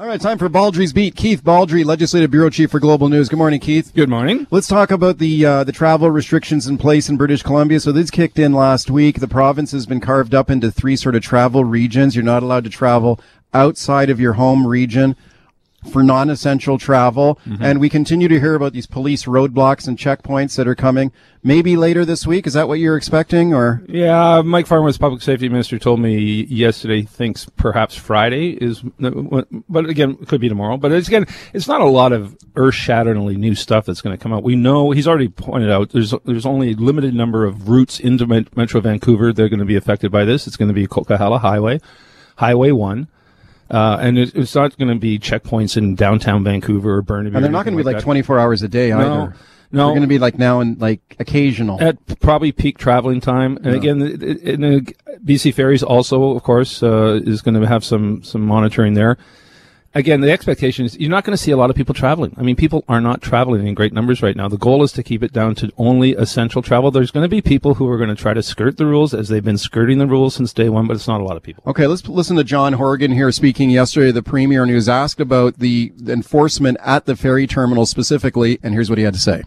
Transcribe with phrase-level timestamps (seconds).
[0.00, 1.14] All right, time for Baldrey's Beat.
[1.14, 3.28] Keith Baldrey, Legislative Bureau Chief for Global News.
[3.28, 3.92] Good morning, Keith.
[3.94, 4.46] Good morning.
[4.50, 7.80] Let's talk about the uh, the travel restrictions in place in British Columbia.
[7.80, 9.20] So these kicked in last week.
[9.20, 12.16] The province has been carved up into three sort of travel regions.
[12.16, 13.20] You're not allowed to travel
[13.52, 15.16] outside of your home region
[15.90, 17.38] for non-essential travel.
[17.46, 17.64] Mm-hmm.
[17.64, 21.12] And we continue to hear about these police roadblocks and checkpoints that are coming
[21.42, 22.46] maybe later this week.
[22.46, 23.82] Is that what you're expecting or?
[23.88, 30.18] Yeah, Mike Farnworth, public safety minister, told me yesterday thinks perhaps Friday is, but again,
[30.20, 30.76] it could be tomorrow.
[30.76, 34.32] But it's again, it's not a lot of earth-shatteringly new stuff that's going to come
[34.32, 34.42] out.
[34.42, 38.26] We know he's already pointed out there's there's only a limited number of routes into
[38.26, 40.46] Metro Vancouver that are going to be affected by this.
[40.46, 41.80] It's going to be Coquihalla Highway,
[42.36, 43.08] Highway One.
[43.70, 47.36] Uh, and it, it's not going to be checkpoints in downtown Vancouver or Burnaby.
[47.36, 49.08] And they're not going to be like, like 24 hours a day either.
[49.08, 49.32] No,
[49.72, 49.86] no.
[49.86, 51.80] They're going to be like now and like occasional.
[51.80, 53.58] At probably peak traveling time.
[53.58, 58.24] And again, in the BC Ferries also, of course, uh, is going to have some,
[58.24, 59.16] some monitoring there
[59.94, 62.34] again, the expectation is you're not going to see a lot of people traveling.
[62.36, 64.48] I mean, people are not traveling in great numbers right now.
[64.48, 66.90] The goal is to keep it down to only essential travel.
[66.90, 69.28] There's going to be people who are going to try to skirt the rules as
[69.28, 71.62] they've been skirting the rules since day one, but it's not a lot of people.
[71.66, 75.20] Okay, let's listen to John Horgan here speaking yesterday, the premier, and he was asked
[75.20, 79.42] about the enforcement at the ferry terminal specifically, and here's what he had to say.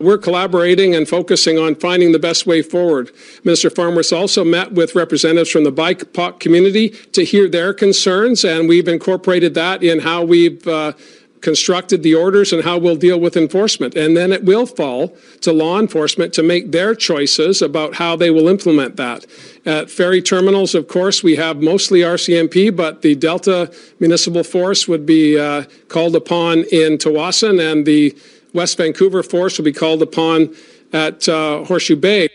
[0.00, 3.10] We're collaborating and focusing on finding the best way forward.
[3.44, 8.66] Minister Farnworth also met with representatives from the BIPOC community to hear their concerns, and
[8.66, 10.94] we've incorporated that in how we've uh,
[11.42, 13.94] constructed the orders and how we'll deal with enforcement.
[13.94, 18.30] And then it will fall to law enforcement to make their choices about how they
[18.30, 19.26] will implement that.
[19.66, 25.04] At ferry terminals, of course, we have mostly RCMP, but the Delta Municipal Force would
[25.04, 28.16] be uh, called upon in Tsawwassen and the
[28.54, 30.54] West Vancouver force will be called upon
[30.92, 32.28] at uh, Horseshoe Bay.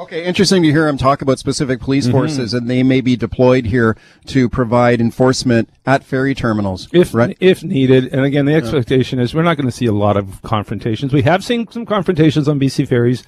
[0.00, 2.16] Okay, interesting to hear him talk about specific police mm-hmm.
[2.16, 7.36] forces, and they may be deployed here to provide enforcement at ferry terminals, if right?
[7.38, 8.06] if needed.
[8.06, 9.26] And again, the expectation yeah.
[9.26, 11.12] is we're not going to see a lot of confrontations.
[11.12, 13.24] We have seen some confrontations on BC ferries.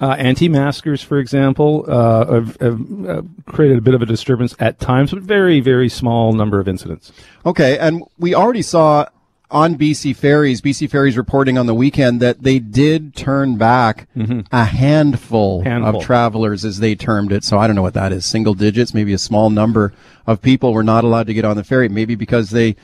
[0.00, 4.78] Uh, anti-maskers, for example, uh, have, have uh, created a bit of a disturbance at
[4.78, 7.10] times, but very, very small number of incidents.
[7.44, 9.06] Okay, and we already saw
[9.50, 14.40] on BC Ferries, BC Ferries reporting on the weekend that they did turn back mm-hmm.
[14.52, 17.44] a handful, handful, of travelers, as they termed it.
[17.44, 19.92] So I don't know what that is, single digits, maybe a small number
[20.26, 22.76] of people were not allowed to get on the ferry, maybe because they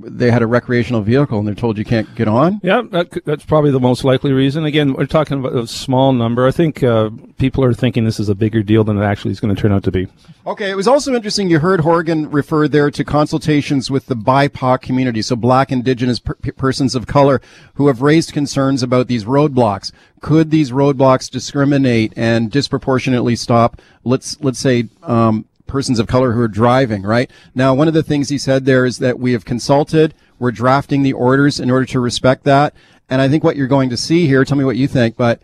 [0.00, 2.60] they had a recreational vehicle and they're told you can't get on?
[2.62, 4.64] Yeah, that, that's probably the most likely reason.
[4.64, 6.46] Again, we're talking about a small number.
[6.46, 9.40] I think uh, people are thinking this is a bigger deal than it actually is
[9.40, 10.08] going to turn out to be.
[10.46, 11.50] Okay, it was also interesting.
[11.50, 16.34] You heard Horgan refer there to consultations with the BIPOC community, so black, indigenous per-
[16.34, 17.40] persons of color
[17.74, 19.92] who have raised concerns about these roadblocks.
[20.20, 26.40] Could these roadblocks discriminate and disproportionately stop, let's, let's say, um, persons of color who
[26.40, 27.30] are driving, right?
[27.54, 31.02] Now, one of the things he said there is that we have consulted, we're drafting
[31.02, 32.74] the orders in order to respect that.
[33.08, 35.40] And I think what you're going to see here, tell me what you think, but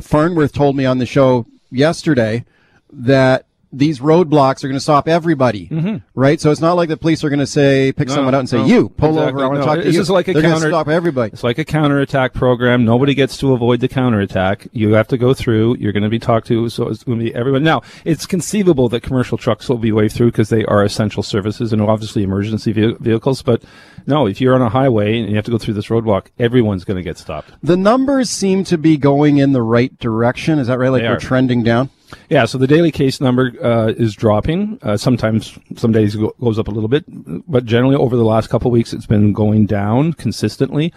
[0.00, 2.44] Farnworth told me on the show yesterday
[2.92, 5.96] that these roadblocks are going to stop everybody, mm-hmm.
[6.14, 6.40] right?
[6.40, 8.48] So it's not like the police are going to say, pick no, someone out and
[8.48, 9.84] say, no, "You pull exactly, over, I want to no, talk to you.
[9.84, 11.32] this you." Is like a They're counter, going to stop everybody.
[11.32, 12.84] It's like a counterattack program.
[12.84, 14.68] Nobody gets to avoid the counterattack.
[14.72, 15.76] You have to go through.
[15.78, 17.62] You're going to be talked to, so it's going to be everyone.
[17.62, 21.72] Now, it's conceivable that commercial trucks will be waved through because they are essential services
[21.72, 23.42] and obviously emergency vehicles.
[23.42, 23.64] But
[24.06, 26.84] no, if you're on a highway and you have to go through this roadblock, everyone's
[26.84, 27.52] going to get stopped.
[27.62, 30.58] The numbers seem to be going in the right direction.
[30.58, 30.90] Is that right?
[30.90, 31.20] Like they we're are.
[31.20, 31.90] trending down.
[32.28, 34.78] Yeah, so the daily case number uh, is dropping.
[34.82, 37.04] Uh, sometimes, some days it goes up a little bit,
[37.50, 40.92] but generally over the last couple weeks, it's been going down consistently.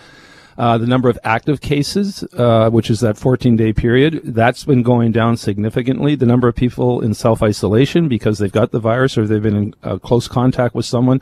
[0.58, 4.84] Uh, the number of active cases, uh, which is that 14 day period, that's been
[4.84, 6.16] going down significantly.
[6.16, 9.56] The number of people in self isolation because they've got the virus or they've been
[9.56, 11.22] in uh, close contact with someone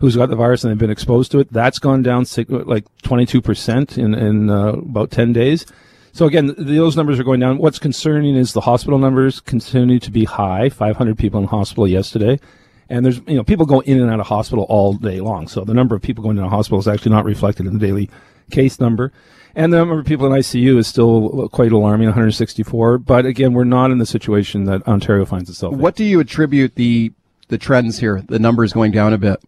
[0.00, 3.98] who's got the virus and they've been exposed to it, that's gone down like 22%
[3.98, 5.66] in, in uh, about 10 days.
[6.12, 7.58] So again, those numbers are going down.
[7.58, 10.68] What's concerning is the hospital numbers continue to be high.
[10.68, 12.40] 500 people in hospital yesterday.
[12.88, 15.46] And there's, you know, people go in and out of hospital all day long.
[15.46, 18.10] So the number of people going into hospital is actually not reflected in the daily
[18.50, 19.12] case number.
[19.54, 22.98] And the number of people in ICU is still quite alarming, 164.
[22.98, 25.80] But again, we're not in the situation that Ontario finds itself in.
[25.80, 27.12] What do you attribute the
[27.48, 29.42] the trends here, the numbers going down a bit?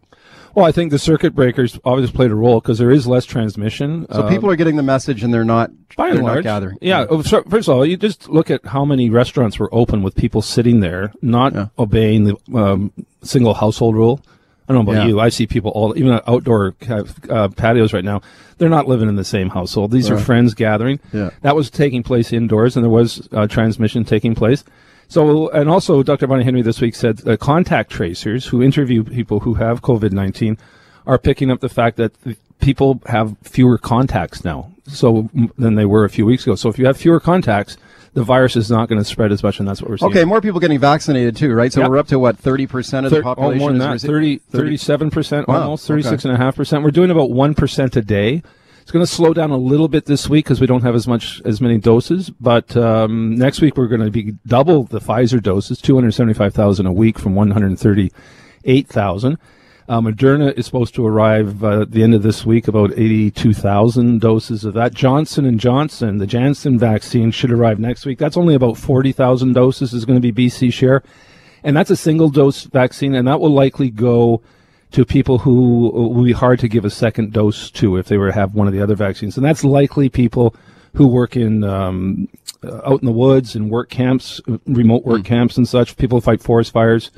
[0.53, 4.05] Well, I think the circuit breakers obviously played a role because there is less transmission.
[4.11, 6.77] So people are getting the message and they're not, by and large, gathering.
[6.81, 7.05] Yeah.
[7.09, 10.41] Oh, first of all, you just look at how many restaurants were open with people
[10.41, 11.67] sitting there, not yeah.
[11.79, 12.91] obeying the um,
[13.23, 14.21] single household rule.
[14.67, 15.07] I don't know about yeah.
[15.07, 15.19] you.
[15.19, 18.21] I see people all, even outdoor uh, patios right now.
[18.57, 19.91] They're not living in the same household.
[19.91, 20.19] These right.
[20.19, 20.99] are friends gathering.
[21.11, 21.31] Yeah.
[21.41, 24.63] That was taking place indoors, and there was uh, transmission taking place.
[25.11, 26.25] So, and also Dr.
[26.25, 30.57] Bonnie Henry this week said uh, contact tracers who interview people who have COVID 19
[31.05, 32.13] are picking up the fact that
[32.61, 36.55] people have fewer contacts now, so than they were a few weeks ago.
[36.55, 37.75] So if you have fewer contacts,
[38.13, 40.11] the virus is not going to spread as much, and that's what we're seeing.
[40.11, 41.73] Okay, more people getting vaccinated too, right?
[41.73, 41.89] So Yep.
[41.89, 43.59] we're up to what thirty percent of the Thir- oh, population.
[43.59, 46.83] more than is that, rece- 30, 37%, Wow, almost 36.5%.
[46.83, 48.43] We're doing about 1% a day.
[48.91, 51.07] It's going to slow down a little bit this week because we don't have as
[51.07, 52.29] much as many doses.
[52.29, 57.17] But um, next week we're going to be double the Pfizer doses, 275,000 a week
[57.17, 59.37] from 138,000.
[59.87, 64.19] Uh, Moderna is supposed to arrive uh, at the end of this week, about 82,000
[64.19, 64.93] doses of that.
[64.93, 68.19] Johnson and Johnson, the Janssen vaccine, should arrive next week.
[68.19, 71.01] That's only about 40,000 doses is going to be BC share,
[71.63, 74.41] and that's a single dose vaccine, and that will likely go
[74.91, 78.27] to people who will be hard to give a second dose to if they were
[78.27, 80.55] to have one of the other vaccines, and that's likely people
[80.95, 82.27] who work in um,
[82.63, 85.95] uh, out in the woods and work camps, uh, remote work camps and such.
[85.95, 87.11] People who fight forest fires,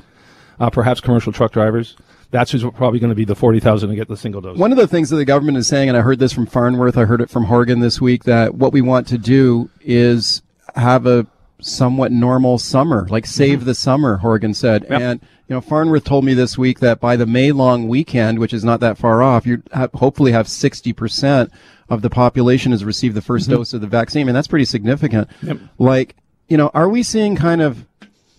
[0.60, 1.96] uh, perhaps commercial truck drivers.
[2.30, 4.58] That's who's probably going to be the forty thousand to get the single dose.
[4.58, 6.96] One of the things that the government is saying, and I heard this from Farnworth,
[6.96, 10.42] I heard it from Horgan this week, that what we want to do is
[10.74, 11.26] have a
[11.60, 14.86] somewhat normal summer, like save the summer, Horgan said.
[14.90, 15.00] Yep.
[15.00, 18.54] And, you know, Farnworth told me this week that by the May long weekend, which
[18.54, 19.62] is not that far off, you
[19.94, 21.50] hopefully have 60%
[21.90, 24.22] of the population has received the 1st dose of the vaccine.
[24.22, 25.28] I mean, that's pretty significant.
[25.42, 25.58] Yep.
[25.78, 26.16] Like,
[26.48, 27.84] you know, are we seeing kind of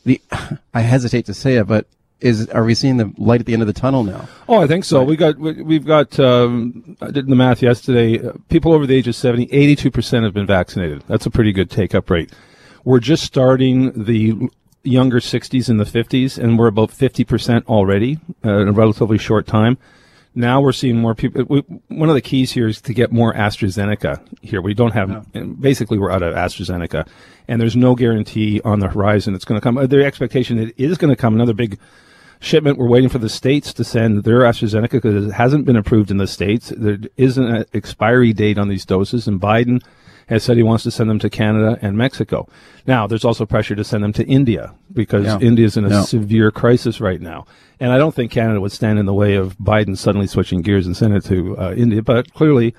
[0.03, 0.19] the,
[0.73, 1.87] I hesitate to say it, but
[2.21, 4.27] is, are we seeing the light at the end of the tunnel now?
[4.47, 5.03] Oh, I think so.
[5.03, 6.17] We got we, we've got.
[6.19, 8.25] Um, I did the math yesterday.
[8.25, 11.03] Uh, people over the age of 70, 82 percent have been vaccinated.
[11.07, 12.31] That's a pretty good take up rate.
[12.85, 14.49] We're just starting the
[14.85, 19.17] younger 60s and the 50s, and we're about 50 percent already uh, in a relatively
[19.17, 19.77] short time.
[20.37, 21.45] Now we're seeing more people.
[21.45, 24.61] We, one of the keys here is to get more AstraZeneca here.
[24.61, 27.07] We don't have, and basically, we're out of AstraZeneca,
[27.47, 29.77] and there's no guarantee on the horizon it's going to come.
[29.77, 31.33] Uh, The expectation it is going to come.
[31.35, 31.79] Another big
[32.41, 32.77] shipment.
[32.77, 36.17] We're waiting for the states to send their AstraZeneca because it hasn't been approved in
[36.17, 36.73] the states.
[36.75, 39.81] There isn't an expiry date on these doses, and Biden
[40.27, 42.47] has said he wants to send them to Canada and Mexico.
[42.87, 45.39] Now, there's also pressure to send them to India because Yeah.
[45.39, 46.01] India is in a Yeah.
[46.01, 47.45] severe crisis right now.
[47.79, 50.85] And I don't think Canada would stand in the way of Biden suddenly switching gears
[50.87, 52.01] and sending it to uh, India.
[52.01, 52.73] But clearly,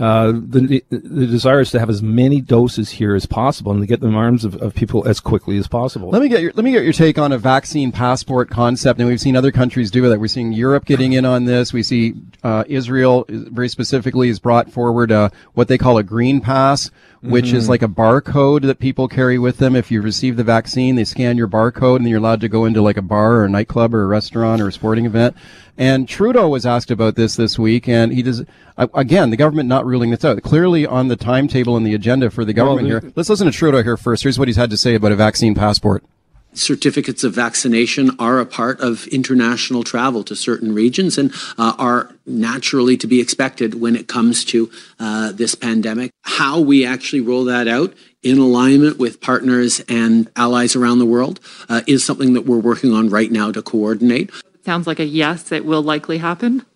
[0.00, 3.86] uh, the, the desire is to have as many doses here as possible and to
[3.86, 6.08] get them in the arms of, of people as quickly as possible.
[6.08, 8.98] Let me get your let me get your take on a vaccine passport concept.
[8.98, 10.18] And we've seen other countries do that.
[10.18, 11.74] We're seeing Europe getting in on this.
[11.74, 16.40] We see uh, Israel very specifically has brought forward uh, what they call a green
[16.40, 19.76] pass, which is like a barcode that people carry with them.
[19.76, 22.64] If you receive the vaccine, they scan your barcode, and then you're allowed to go
[22.64, 25.36] into like a bar or a nightclub or a restaurant or a sporting event.
[25.76, 28.44] And Trudeau was asked about this this week, and he does
[28.76, 30.40] again the government not ruling this out.
[30.42, 33.12] Clearly on the timetable and the agenda for the government the- here.
[33.16, 34.22] Let's listen to Trudeau here first.
[34.22, 36.02] Here's what he's had to say about a vaccine passport.
[36.52, 42.12] certificates of vaccination are a part of international travel to certain regions and uh, are
[42.26, 46.10] naturally to be expected when it comes to uh, this pandemic.
[46.22, 47.94] How we actually roll that out
[48.24, 51.38] in alignment with partners and allies around the world
[51.68, 54.30] uh, is something that we're working on right now to coordinate.
[54.64, 56.66] Sounds like a yes, it will likely happen.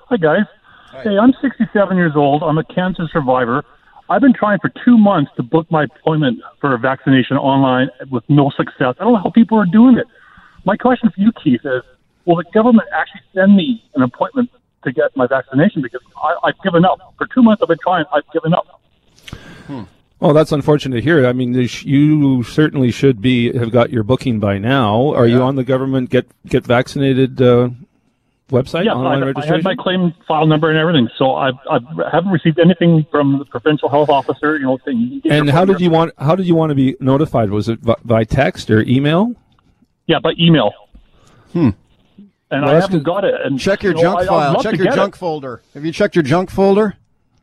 [0.09, 0.45] Hi, guys.
[1.03, 2.43] Hey, I'm 67 years old.
[2.43, 3.65] I'm a cancer survivor.
[4.11, 8.23] I've been trying for two months to book my appointment for a vaccination online with
[8.29, 8.93] no success.
[8.99, 10.05] I don't know how people are doing it.
[10.65, 11.81] My question for you, Keith, is
[12.25, 14.51] will the government actually send me an appointment
[14.83, 15.81] to get my vaccination?
[15.81, 16.99] Because I, I've given up.
[17.17, 18.05] For two months I've been trying.
[18.13, 18.81] I've given up.
[20.19, 21.27] Oh, that's unfortunate to hear.
[21.27, 25.13] I mean, you certainly should be have got your booking by now.
[25.13, 27.69] Are you on the government get get vaccinated uh,
[28.49, 29.55] website, Yeah, online I, I registration?
[29.55, 31.79] had my claim file number and everything, so I, I
[32.11, 34.57] haven't received anything from the provincial health officer.
[34.57, 35.21] You know, saying.
[35.23, 36.13] you and how did you want?
[36.17, 37.51] How did you want to be notified?
[37.51, 39.35] Was it by, by text or email?
[40.07, 40.71] Yeah, by email.
[41.53, 41.69] Hmm.
[42.49, 43.05] And Well, I that's haven't good.
[43.05, 43.35] got it.
[43.43, 44.63] And Check your you know, junk I- file.
[44.63, 45.17] Check your junk It.
[45.17, 45.61] folder.
[45.73, 46.95] Have you checked your junk folder?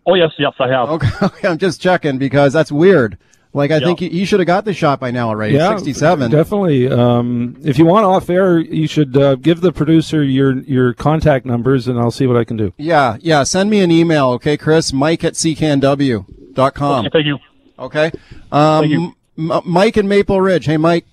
[0.06, 0.88] Oh yes, yes, I have.
[0.90, 3.16] Okay, okay, I'm just checking because that's weird.
[3.54, 3.86] Like I Yeah.
[3.86, 5.54] think you, you should have got the shot by now already.
[5.54, 6.30] Yeah, 67.
[6.30, 6.88] Definitely.
[6.90, 11.46] Um, if you want off air, you should uh, give the producer your your contact
[11.46, 12.72] numbers, and I'll see what I can do.
[12.78, 13.44] Yeah, yeah.
[13.44, 14.92] Send me an email, okay, Chris?
[14.92, 17.06] Mike at cknw.com.
[17.06, 17.38] Okay, thank you.
[17.78, 18.06] Okay.
[18.52, 19.14] Um, Thank you.
[19.38, 20.66] M- Mike in Maple Ridge.
[20.66, 21.06] Hey, Mike.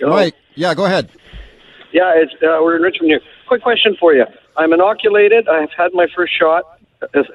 [0.00, 0.34] Mike.
[0.54, 1.10] Yeah, go ahead.
[1.92, 3.20] Yeah, it's uh, we're in Richmond here.
[3.46, 4.24] Quick question for you.
[4.56, 5.48] I'm inoculated.
[5.48, 6.64] I've had my first shot.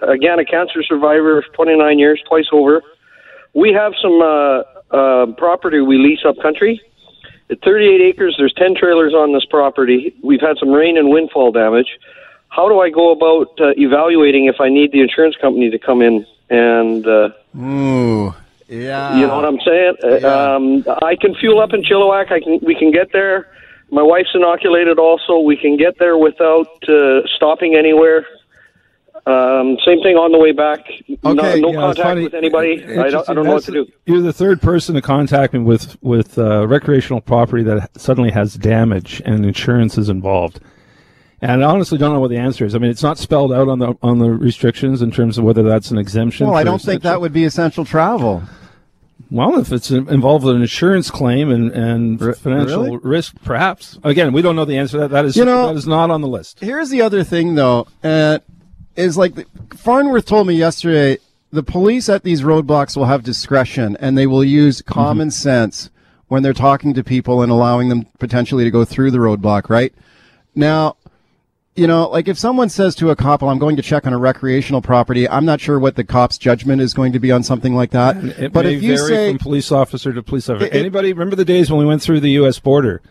[0.02, 2.82] Again, a cancer survivor, 29 years, twice over.
[3.54, 6.82] We have some uh, uh, property we lease up country.
[7.50, 10.16] At 38 acres, there's 10 trailers on this property.
[10.24, 11.88] We've had some rain and windfall damage.
[12.50, 16.02] How do I go about uh, evaluating if I need the insurance company to come
[16.02, 18.34] in and uh, Ooh.
[18.70, 19.18] Yeah.
[19.18, 19.94] you know what I'm saying?
[20.04, 20.56] Uh, Yeah.
[20.56, 22.32] Um, I can fuel up in Chilliwack.
[22.32, 22.60] I can.
[22.62, 23.48] We can get there.
[23.92, 25.00] My wife's inoculated.
[25.00, 28.26] Also, we can get there without uh, stopping anywhere.
[29.26, 30.80] Um, same thing on the way back.
[31.24, 32.84] no Okay, no Yeah, contact with anybody.
[32.84, 33.88] I don't, I don't know what to do.
[34.06, 38.54] You're the third person to contact me with with uh, recreational property that suddenly has
[38.54, 40.62] damage and insurance is involved.
[41.42, 42.76] And I honestly don't know what the answer is.
[42.76, 45.64] I mean, it's not spelled out on the on the restrictions in terms of whether
[45.64, 46.48] that's an exemption.
[46.48, 48.44] Well, I don't think that would be essential travel.
[49.32, 52.98] Well, if it's involved with an insurance claim and and Re- financial really?
[53.04, 53.98] risk, perhaps.
[54.04, 54.98] Again, we don't know the answer.
[54.98, 56.60] to That that is You know- that is not on the list.
[56.62, 58.40] Here's the other thing, though, uh,
[58.96, 61.18] is like the, Farnworth told me yesterday.
[61.52, 65.90] The police at these roadblocks will have discretion, and they will use common sense
[66.28, 69.68] when they're talking to people and allowing them potentially to go through the roadblock.
[69.68, 69.92] Right
[70.54, 70.96] now,
[71.80, 74.14] you know, like if someone says to a cop, well, "I'm going to check on
[74.14, 77.42] a recreational property," I'm not sure what the cop's judgment is going to be on
[77.44, 78.18] something like that.
[78.18, 80.66] It but if you say, from police officer to police officer.
[80.68, 82.60] It- Anybody remember the days when we went through the U.S.
[82.60, 83.02] border?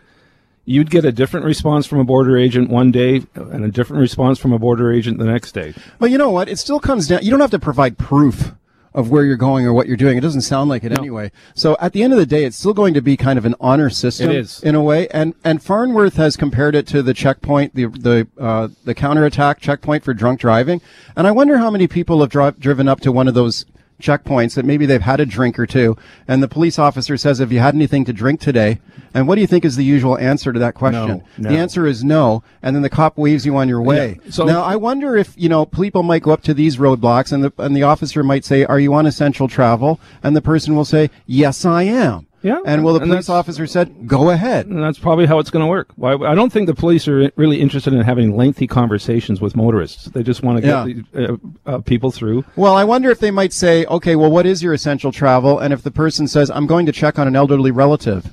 [0.65, 4.37] You'd get a different response from a border agent one day and a different response
[4.37, 5.73] from a border agent the next day.
[5.99, 6.47] Well, you know what?
[6.47, 7.23] It still comes down.
[7.23, 8.53] You don't have to provide proof
[8.99, 10.17] of where you're going or what you're doing.
[10.17, 11.31] It doesn't sound like it anyway.
[11.55, 13.55] So at the end of the day, it's still going to be kind of an
[13.59, 14.61] honor system It is.
[14.61, 15.07] in a way.
[15.09, 20.03] And and Farnworth has compared it to the checkpoint, the the uh, the counterattack checkpoint
[20.03, 20.81] for drunk driving.
[21.15, 23.65] And I wonder how many people have dri- driven up to one of those
[24.01, 27.51] checkpoints that maybe they've had a drink or two, and the police officer says, "Have
[27.51, 28.79] you had anything to drink today?"
[29.13, 31.07] And what do you think is the usual answer to that question?
[31.37, 34.19] No, The answer is no, and then the cop waves you on your way.
[34.23, 37.31] Yeah, so- now I wonder if you know people might go up to these roadblocks,
[37.31, 40.75] and the and the officer might say, "Are you on essential travel?" And the person
[40.75, 44.67] will say, "Yes, I am." Yeah, And well, the and police officer said, "Go ahead"?
[44.67, 45.89] And that's probably how it's going to work.
[45.97, 50.05] Why, I don't think the police are really interested in having lengthy conversations with motorists.
[50.05, 50.93] They just want to get Yeah.
[51.11, 51.33] the,
[51.65, 52.45] uh, uh, people through.
[52.55, 55.73] Well, I wonder if they might say, "Okay, well, what is your essential travel?" And
[55.73, 58.23] if the person says, "I'm going to check on an elderly relative,"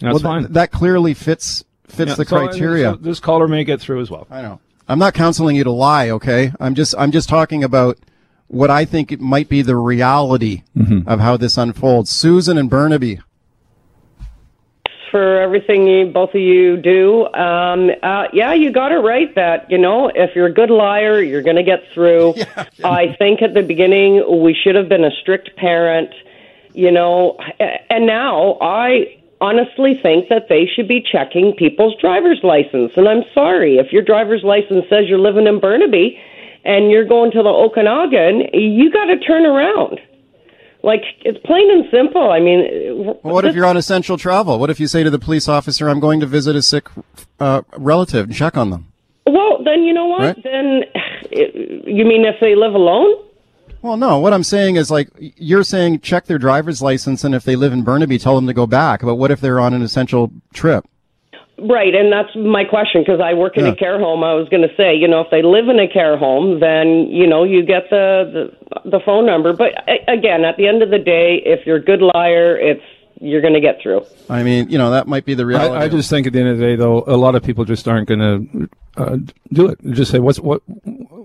[0.00, 0.52] That's well, th- fine.
[0.54, 2.90] that clearly fits fits Yeah, the so I criteria.
[2.92, 4.26] so this caller may get through as well.
[4.30, 4.58] I know.
[4.88, 6.52] I'm not counseling you to lie, okay?
[6.58, 7.96] I'm just I'm just talking about
[8.48, 11.08] what I think it might be the reality Mm-hmm.
[11.08, 12.10] of how this unfolds.
[12.10, 13.20] Susan and Burnaby.
[15.12, 17.26] For everything you, both of you do.
[17.34, 21.22] Um, uh, yeah, you got it right that, you know, if you're a good liar,
[21.22, 22.34] you're going to get through.
[22.84, 26.12] I think at the beginning we should have been a strict parent,
[26.72, 27.36] you know,
[27.90, 32.92] and now I honestly think that they should be checking people's driver's license.
[32.96, 36.18] And I'm sorry, if your driver's license says you're living in Burnaby
[36.64, 40.00] and you're going to the Okanagan, you got to turn around.
[40.82, 42.30] Like it's plain and simple.
[42.30, 44.58] I mean, Well, what if you're on essential travel?
[44.58, 46.88] What if you say to the police officer, "I'm going to visit a sick
[47.38, 48.92] uh, relative and check on them"?
[49.26, 50.20] Well, then you know what?
[50.20, 50.42] Right.
[50.42, 50.82] Then
[51.30, 53.14] you mean if they live alone?
[53.82, 54.18] Well, no.
[54.18, 57.72] What I'm saying is like you're saying check their driver's license, and if they live
[57.72, 59.02] in Burnaby, tell them to go back.
[59.02, 60.84] But what if they're on an essential trip?
[61.58, 63.72] Right, and that's my question because I work in Yeah.
[63.72, 64.24] a care home.
[64.24, 67.06] I was going to say, you know, if they live in a care home, then
[67.10, 68.50] you know you get the
[68.82, 69.52] the, the phone number.
[69.52, 72.82] But a- again, at the end of the day, if you're a good liar, it's
[73.22, 74.04] you're going to get through.
[74.28, 75.74] I mean, you know, that might be the reality.
[75.76, 77.64] I, I just think at the end of the day, though, a lot of people
[77.64, 79.16] just aren't going to uh,
[79.52, 79.78] do it.
[79.92, 80.62] Just say, "What's what?"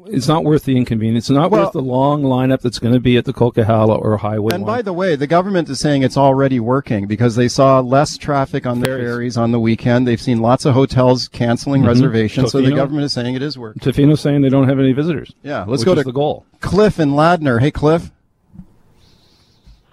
[0.10, 1.25] It's not worth the inconvenience.
[1.25, 4.16] It's not Well- worth the long lineup that's going to be at the Coquihalla or
[4.18, 4.66] Highway And 1.
[4.77, 8.66] by the way, the government is saying it's already working because they saw less traffic
[8.66, 9.04] on the Ferries.
[9.06, 10.08] ferries on the weekend.
[10.08, 11.88] They've seen lots of hotels canceling Mm-hmm.
[11.89, 12.51] reservations.
[12.54, 13.82] So the government is saying it is working.
[13.82, 15.34] Tofino's saying they don't have any visitors.
[15.44, 16.46] Yeah, let's go to the goal.
[16.62, 17.60] Cliff and Ladner.
[17.60, 18.12] Hey, Cliff.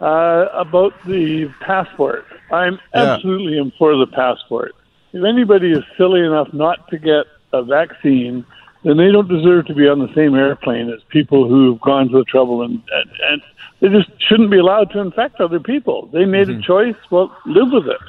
[0.04, 3.14] Uh, about the passport, I'm Yeah.
[3.14, 4.74] absolutely am for the passport.
[5.14, 8.44] if anybody is silly enough not to get a vaccine,
[8.82, 12.18] then they don't deserve to be on the same airplane as people who've gone to
[12.18, 13.42] the trouble and and, and
[13.80, 16.08] they just shouldn't be allowed to infect other people.
[16.12, 16.60] They made Mm-hmm.
[16.60, 16.96] a choice.
[17.10, 18.02] Well, live with it.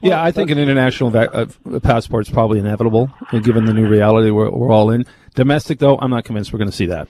[0.00, 3.86] Yeah, I think an international va- uh, passport is probably inevitable, uh, given the new
[3.88, 5.04] reality we're, we're all in.
[5.34, 7.08] Domestic, though, I'm not convinced we're going to see that.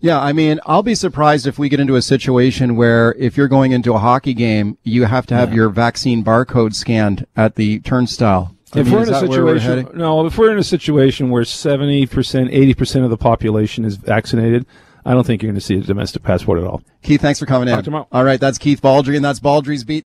[0.00, 3.48] Yeah, I mean, I'll be surprised if we get into a situation where if you're
[3.48, 7.80] going into a hockey game, you have to have your vaccine barcode scanned at the
[7.80, 8.54] turnstile.
[8.72, 10.62] I If mean, we're in a that where we're situation, no, if we're in a
[10.62, 14.66] situation where 70%, 80% of the population is vaccinated,
[15.04, 16.82] I don't think you're going to see a domestic passport at all.
[17.02, 17.74] Keith, thanks for coming in.
[18.12, 20.06] All right, that's Keith Baldrey, and that's Baldrey's Beat.